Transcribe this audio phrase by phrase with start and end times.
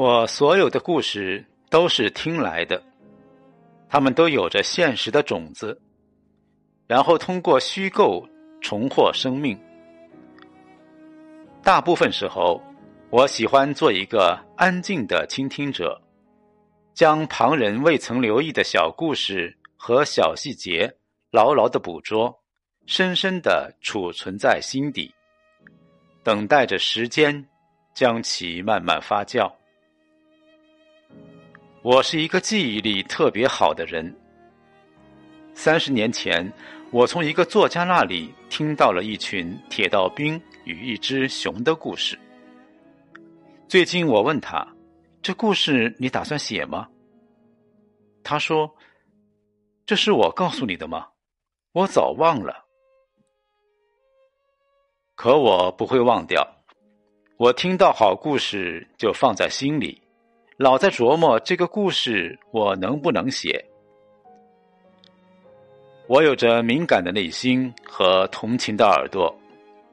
[0.00, 2.80] 我所有的故事都是听来的，
[3.88, 5.76] 他们都有着现实的种子，
[6.86, 8.24] 然后通过虚构
[8.60, 9.58] 重获生命。
[11.64, 12.62] 大部分时候，
[13.10, 16.00] 我喜欢做一个安静的倾听者，
[16.94, 20.88] 将旁人未曾留意的小故事和小细节
[21.32, 22.32] 牢牢的捕捉，
[22.86, 25.12] 深深的储存在心底，
[26.22, 27.44] 等待着时间
[27.92, 29.52] 将其慢慢发酵。
[31.82, 34.12] 我是一个记忆力特别好的人。
[35.54, 36.52] 三十年前，
[36.90, 42.18] 我从一个作家那里听到了一群铁道兵与一只熊的故事。
[43.68, 44.66] 最近我问他
[45.22, 46.88] ：“这故事你打算写吗？”
[48.24, 48.68] 他说
[49.86, 51.06] ：“这是我告诉你的吗？
[51.72, 52.66] 我早忘了。”
[55.14, 56.44] 可我不会忘掉。
[57.36, 60.02] 我听到好故事就放在心里。
[60.58, 63.64] 老在琢磨这个故事我能不能写。
[66.08, 69.32] 我有着敏感的内心和同情的耳朵，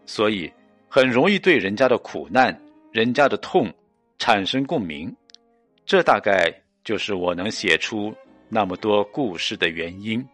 [0.07, 0.51] 所以
[0.89, 2.59] 很容易对人家的苦难、
[2.91, 3.71] 人家的痛
[4.17, 5.15] 产生共鸣。
[5.85, 6.51] 这大概
[6.83, 8.11] 就是我能写出
[8.49, 10.27] 那么多故事的原因。